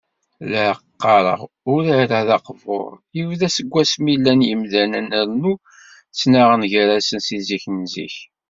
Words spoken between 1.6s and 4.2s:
urar-a, d aqbur: yebda seg wasmi